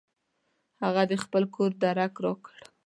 [0.83, 2.53] هغه د خپل کور درک راکړ.